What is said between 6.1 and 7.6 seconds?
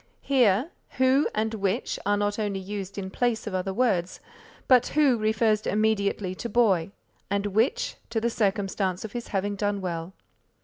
to boy, and